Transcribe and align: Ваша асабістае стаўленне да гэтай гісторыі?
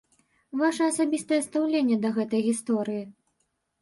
Ваша 0.61 0.87
асабістае 0.93 1.39
стаўленне 1.47 1.97
да 2.07 2.13
гэтай 2.19 2.41
гісторыі? 2.49 3.03